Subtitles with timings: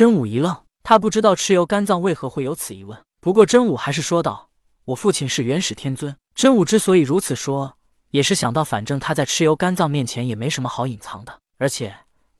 [0.00, 2.98] 真武一愣，他不知道蚩尤肝脏为何会有此疑问。
[3.20, 4.48] 不过真武还是说道
[4.86, 7.76] ：“我父亲是元始天尊。”真武之所以如此说，
[8.08, 11.94] 也是想到反正他在蚩尤肝脏面前也没什么好隐藏的，而且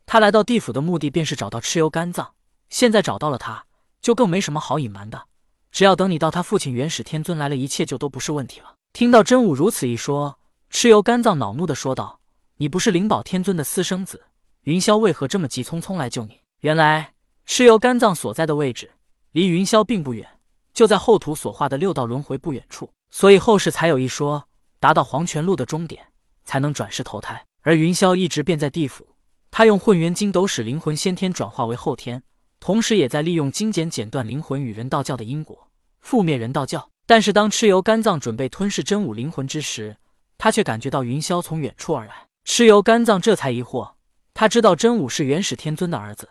[0.06, 2.32] 他来到地府的目的便是找到蚩尤肝脏，
[2.70, 3.67] 现在找到了他，
[4.01, 5.24] 就更没什么好隐瞒的。
[5.71, 8.72] 只要等你到他父亲元始天尊来了，一切就都不是问题了。
[8.95, 10.38] 听到真武如此一说，
[10.72, 12.21] 蚩尤肝脏恼怒的说道
[12.56, 14.24] ：“你不是灵宝天尊的私生子，
[14.63, 17.12] 云霄为何这么急匆匆来救你？”原来
[17.51, 18.92] 蚩尤肝脏所在的位置
[19.32, 20.24] 离云霄并不远，
[20.72, 24.46] 就在后土所画的六道轮回不远处，所以后世才有一说，
[24.78, 26.00] 达到黄泉路的终点
[26.45, 27.45] 才能转世投胎。
[27.62, 29.04] 而云霄一直便在地府，
[29.50, 32.23] 他用混元金斗使灵魂先天转化为后天。
[32.60, 35.66] 同时，也在利用精简剪断灵魂与人道教的因果，
[36.06, 36.88] 覆灭人道教。
[37.04, 39.96] 但是，当蚩尤肝脏准备吞噬真武灵魂之时，
[40.38, 42.28] 他却感觉到云霄从远处而来。
[42.46, 43.95] 蚩尤肝脏这才疑惑，
[44.34, 46.28] 他知道真武是元始天尊的儿子，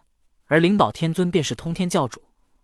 [0.49, 2.23] 而灵宝天尊便是通天教主，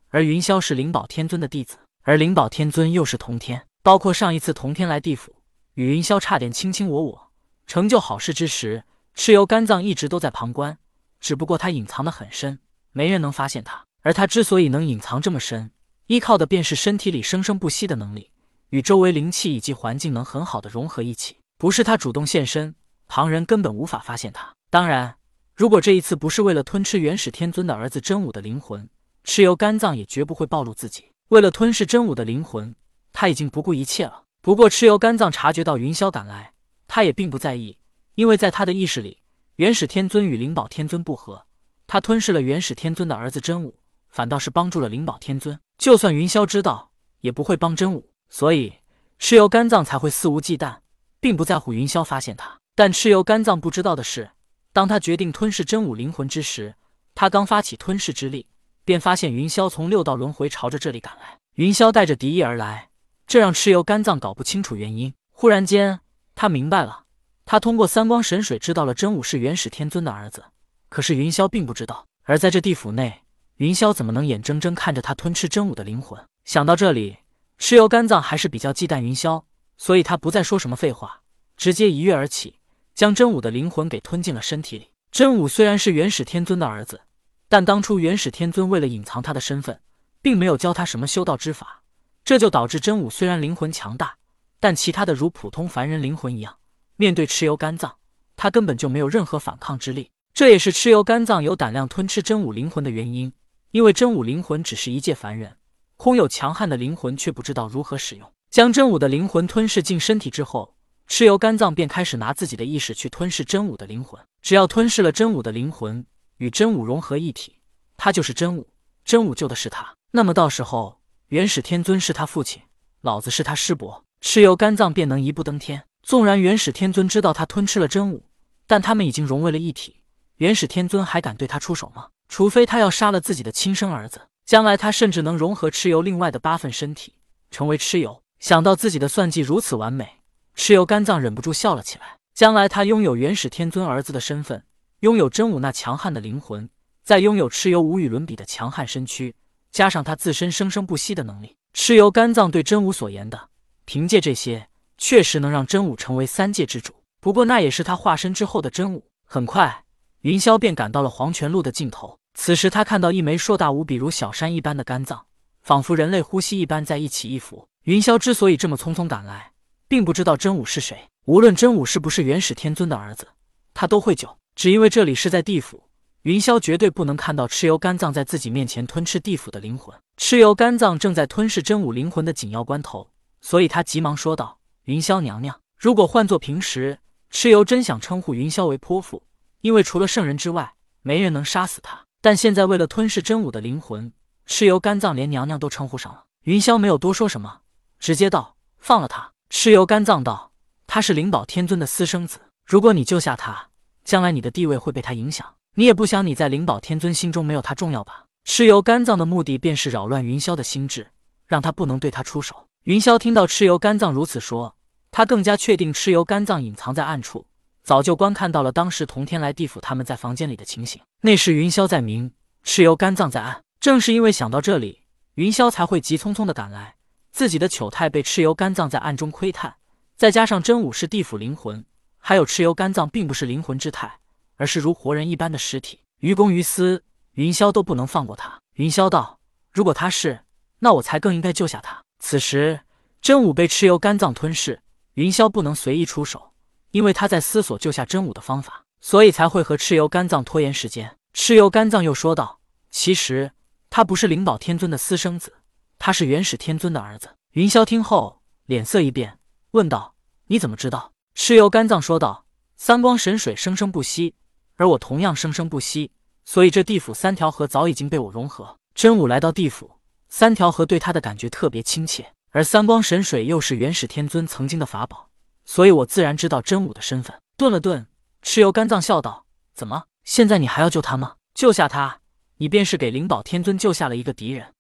[0.10, 3.68] 而云霄是灵宝天尊的弟子，而灵宝天尊又是通天。
[3.84, 5.36] 包括上一次同天来地府
[5.76, 7.32] 与云霄差点卿卿我我，
[7.68, 10.80] 成就好事之时，蚩尤肝脏一直都在旁观，
[11.20, 12.58] 只不过他隐藏的很深。
[12.92, 15.70] 没人能发现他，而他之所以能隐藏这么深，
[16.08, 18.32] 依靠的便是身体里生生不息的能力，
[18.70, 21.38] 与周围灵气以及环境能很好的融合一起。
[21.60, 22.74] 不是他主动现身，
[23.08, 24.52] 旁人根本无法发现他。
[24.72, 25.18] 当然，
[25.56, 28.90] 如果这一次不是为了吞吃元始天尊的儿子真武的灵魂，
[29.24, 31.06] 蚩尤肝脏也绝不会暴露自己。
[31.30, 32.76] 为了吞噬真武的灵魂，
[33.14, 34.24] 他已经不顾一切了。
[34.42, 36.52] 不过，蚩尤肝脏察觉到云霄赶来，
[36.88, 37.78] 他也并不在意，
[38.16, 39.20] 因为在他的意识里，
[39.56, 41.46] 元始天尊与灵宝天尊不和。
[41.88, 45.58] 他吞噬了元始天尊的儿子真武，反倒是帮助了灵宝天尊。
[45.78, 48.74] 就算云霄知道，也不会帮真武，所以
[49.22, 50.80] 蚩尤肝脏才会肆无忌惮，
[51.22, 52.60] 并不在乎云霄发现他。
[52.76, 54.32] 但蚩尤肝脏不知道的是，
[54.76, 56.76] 当他决定吞噬真武灵魂之时，
[57.14, 58.46] 他刚发起吞噬之力，
[58.84, 61.40] 便发现云霄从六道轮回朝着这里赶来。
[61.54, 62.90] 云霄带着敌意而来，
[63.26, 65.14] 这让蚩尤肝脏搞不清楚原因。
[65.32, 66.02] 忽然间，
[66.36, 67.06] 他明白了，
[67.46, 70.44] 他通过三光神水知道了真武是元始天尊的儿子。
[70.90, 73.22] 可是云霄并不知道，而在这地府内，
[73.56, 76.22] 云霄怎么能眼睁睁看着他吞吃真武的灵魂？
[76.44, 77.20] 想到这里，
[77.58, 79.42] 蚩尤肝脏还是比较忌惮云霄，
[79.78, 81.22] 所以他不再说什么废话，
[81.56, 82.60] 直接一跃而起，
[82.96, 84.90] 将真武的灵魂给吞进了身体里。
[85.12, 87.02] 真武虽然是元始天尊的儿子，
[87.48, 89.82] 但当初元始天尊为了隐藏他的身份，
[90.22, 91.84] 并没有教他什么修道之法，
[92.24, 94.16] 这就导致真武虽然灵魂强大，
[94.60, 96.58] 但其他的如普通凡人灵魂一样，
[96.96, 97.98] 面对蚩尤肝脏，
[98.36, 100.10] 他根本就没有任何反抗之力。
[100.34, 103.32] 这也是蚩尤肝脏有胆量吞吃真武灵魂的原因，
[103.72, 105.58] 因为真武灵魂只是一介凡人，
[105.96, 108.30] 空有强悍的灵魂，却不知道如何使用。
[108.50, 110.76] 将真武的灵魂吞噬进身体之后，
[111.08, 114.22] 蚩尤肝脏便开始拿自己的意识去吞噬真武的灵魂。
[114.42, 116.06] 只要吞噬了真武的灵魂，
[116.38, 117.60] 与真武融合一体，
[117.98, 118.68] 他就是真武，
[119.04, 119.96] 真武救的是他。
[120.12, 122.62] 那么到时候，元始天尊是他父亲，
[123.02, 125.84] 老子是他师伯，蚩尤肝脏便能一步登天。
[126.04, 128.26] 纵然元始天尊知道他吞吃了真武，
[128.68, 130.02] 但他们已经融为了一体。
[130.38, 132.10] 元始天尊还敢对他出手吗？
[132.28, 137.14] 除非他要杀了自己的亲生儿子，将来他甚至能融合蚩尤另外的八份身体，
[137.50, 138.22] 成为蚩尤。
[138.40, 140.20] 想到自己的算计如此完美，
[140.56, 142.18] 蚩尤肝脏忍不住笑了起来。
[142.34, 144.64] 将来他拥有元始天尊儿子的身份，
[145.00, 146.70] 拥有真武那强悍的灵魂，
[147.02, 149.34] 再拥有蚩尤无与伦比的强悍身躯，
[149.72, 153.50] 加上他自身生生不息的能力，蚩尤肝脏对真武所言的，
[153.86, 154.68] 凭借这些，
[154.98, 156.94] 确实能让真武成为三界之主。
[157.22, 159.06] 不过那也是他化身之后的真武。
[159.26, 159.84] 很快。
[160.22, 162.20] 云霄便赶到了黄泉路的尽头。
[162.34, 165.26] 此时，他看到一枚硕大无比如小山一般的肝脏，
[165.62, 167.70] 仿佛人类呼吸一般在一起一伏。
[167.84, 169.52] 云霄之所以这么匆匆赶来，
[169.88, 171.10] 并不知道真武是谁。
[171.26, 173.28] 无论真武是不是元始天尊的儿子，
[173.74, 174.38] 他都会救。
[174.56, 175.84] 只因为这里是在地府，
[176.22, 179.96] 云霄绝对不能看到蚩尤肝脏在自己面前吞噬地府的灵魂。
[180.18, 183.10] 蚩尤肝脏正在吞噬真武灵魂的紧要关头，
[183.42, 187.00] 所以他急忙说道：“云霄娘娘，如果换做平时，
[187.32, 189.24] 蚩尤真想称呼云霄为泼妇。”
[189.62, 192.06] 因为除了圣人之外，没人能杀死他。
[192.22, 194.14] 但现在为了吞噬真武的灵魂，
[194.48, 196.24] 蚩尤肝脏连娘娘都称呼上了。
[196.44, 197.62] 云霄没有多说什么，
[198.00, 200.52] 直接道：“放了他。”蚩尤肝脏道
[200.86, 203.70] ：“他是灵宝天尊的私生子，如果你救下他，
[204.04, 205.56] 将来你的地位会被他影响。
[205.76, 211.08] 你也不想你在灵宝天尊心中没有他重要吧？”蚩尤肝脏的目的便是扰乱云霄的心智，
[211.48, 212.68] 让他不能对他出手。
[212.84, 214.76] 云霄听到蚩尤肝脏如此说，
[215.10, 217.48] 他更加确定蚩尤肝脏隐藏在暗处。
[217.82, 221.02] 早就观看到了当时同天来地府他们在房间里的情形。
[221.22, 222.30] 那时云霄在明，
[222.66, 223.64] 蚩尤肝脏在暗。
[223.80, 225.04] 正是因为想到这里，
[225.36, 226.95] 云霄才会急匆匆的赶来。
[227.36, 229.76] 自己的糗态被蚩尤肝脏在暗中窥探，
[230.16, 231.84] 再加上真武是地府灵魂，
[232.18, 234.20] 还有蚩尤肝脏并不是灵魂之态，
[234.56, 236.00] 而是如活人一般的尸体。
[236.22, 237.04] 于公于私，
[237.34, 238.58] 云霄都不能放过他。
[238.76, 239.38] 云霄道
[239.74, 240.46] ：“如果他是，
[240.80, 242.80] 那我才更应该救下他。”此时
[243.22, 244.82] 真武被蚩尤肝脏吞噬，
[245.16, 246.54] 云霄不能随意出手，
[246.92, 251.18] 因为他在思索救下真武的方法，所以才会和蚩尤肝脏拖延时间。
[251.34, 253.52] 蚩尤肝脏又说道：“其实
[253.90, 255.52] 他不是灵宝天尊的私生子，
[255.98, 259.40] 他是元始天尊的儿子。”云霄听后脸色一变，
[259.72, 260.16] 问道
[260.48, 262.46] ：“你怎么知道？”蚩尤肝脏说道
[262.78, 264.36] ：“三光神水生生不息，
[264.76, 266.12] 而我同样生生不息，
[266.46, 268.78] 所以这地府三条河早已经被我融合。
[268.94, 270.00] 真武来到地府，
[270.30, 275.30] 三条河对他的感觉特别亲切。”而三光神水又是元始天尊曾经的法宝，
[275.66, 277.38] 所以我自然知道真武的身份。
[277.58, 278.08] 顿了顿，
[278.42, 279.46] 蚩尤肝脏笑道
[279.76, 281.36] ：“怎么，现在你还要救他吗？
[281.54, 282.22] 救下他，
[282.58, 284.74] 你便是给灵宝天尊救下了一个敌人。”